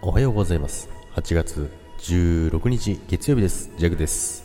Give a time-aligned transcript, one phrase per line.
[0.00, 0.88] おはようございます。
[1.16, 3.72] 8月16日月曜日です。
[3.78, 4.44] ジャグです。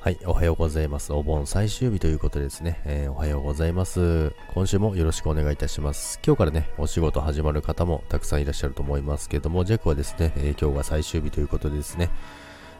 [0.00, 1.12] はいおはようございます。
[1.12, 4.32] お盆最終日ということでですね、えー、おはようございます。
[4.52, 6.18] 今週もよろしくお願いいたします。
[6.26, 12.10] 今日からねお仕事始まる方もたくさんいらっしゃると思いますけどもジャックはですね、えー、今日が最終日ということでですね、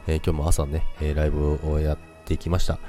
[0.08, 2.80] えー、今日も朝ね、えライブをやってきました。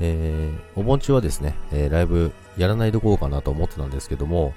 [0.00, 4.54] えー、お盆中はですね、えー、ライブやらないでこうかなと思ってたんですけども、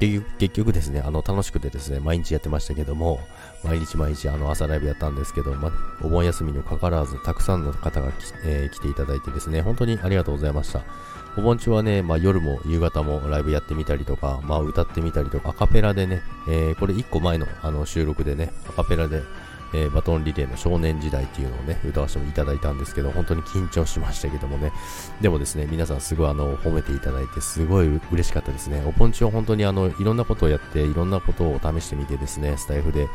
[0.00, 3.20] 結局ですね、あの、楽しくてですね、毎日やってましたけども、
[3.62, 8.12] 毎日毎日あの、朝ライブやったんですけど、まお盆休みにもかかわらず、たくさんの方が、
[8.44, 10.82] えー、来ていただいてですね、本当にありがとうございました。
[11.36, 19.22] お盆中はね、まあ、夜も夕方もライブやってみたりとか、まあ、歌ってみたりとか、アカペラでね、えー、これ1個前のあの収録でね、アカペラで、
[19.74, 24.72] えー、バトンリレーの少年時代っていうのをね、歌わせていただいたんですけど、本当に緊張しましたけどもね、
[25.20, 28.82] でもですね、皆さんすごいあの、褒めていただいて、すごい嬉しかったですね。
[28.86, 33.08] おぽんちは本当にあの、いろんなことをやって、いろんなことを試してみてですね、スタイフで、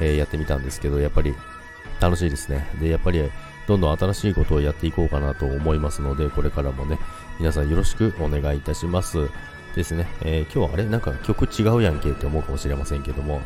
[0.00, 1.34] えー、やってみたんですけど、やっぱり
[2.00, 2.68] 楽しいですね。
[2.80, 3.28] で、やっぱり、
[3.66, 7.00] どんどん新しいことをやっていこうかなと思いますので、これからもね、
[7.40, 9.28] 皆さんよろしくお願いいたします。
[9.74, 10.84] ですね、えー、今日はあれ？
[10.86, 13.42] なんか曲違うやんけって思うかもしれませんけども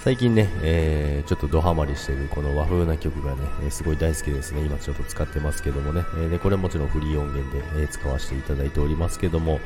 [0.00, 4.62] 最近ね、えー、ちょっとドハマりしてるこの和風な曲がね、えすごい大好きですね。
[4.64, 6.04] 今ちょっと使ってますけどもね。
[6.18, 9.58] え、で、これもちろんフリー音源で、え使わせていただいておりますけども、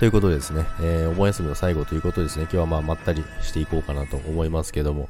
[0.00, 5.08] ということでですね、えー、お盆休みの最後ということですね、今日はまあまったりしていこうかなと思いますけども、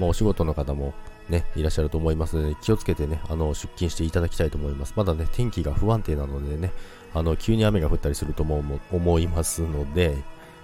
[0.00, 0.94] まあ、お仕事の方も
[1.28, 4.94] ね、いらっしゃると思いますので、気をつけてね、あの、出勤していただきたいと思います。
[4.96, 6.72] まだね、天気が不安定なのでね、
[7.12, 10.16] あの、急に雨が降ったりすると思思いますので、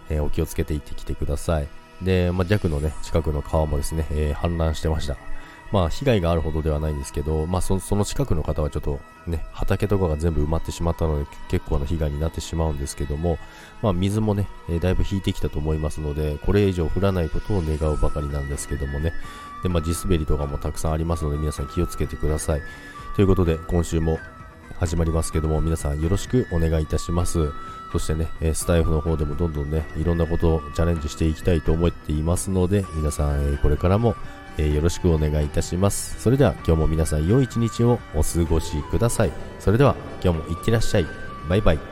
[0.09, 1.82] えー、お気をつけて行ってきてください。
[2.05, 5.17] で、まあ、弱のね、近くの川もですね、えー、氾濫してました。
[5.73, 13.39] まあ、被害があるほどではないんですけど、まあそ、その近くの方はちょっとね、畑とかが全部埋まってしまったので、結構な被害になってしまうんですけども、
[13.81, 19.15] まあ、水もね、えー、だいぶ引いてきたと思いますので、これ以上降らないことを願うばかりなんですけどもね、
[19.63, 22.61] で、まあ、地滑りとかもたくさんありますので、皆さん気をつけてください。
[23.17, 24.19] ということで、今週も
[24.79, 27.53] 始まりますけども、皆さんよろしくお願いいたします。
[27.93, 34.17] そしてね、スタイフの方でもどんどんね、いろんなことをチャレンジしていきたいと思っていますので、皆さん、これからも
[34.57, 36.21] よろしくお願いいたします。
[36.21, 39.33] それでは今日も皆さん良い一日をお過ごしください。
[39.61, 41.07] それでは今日もいってらっしゃい。
[41.49, 41.92] バイバイ。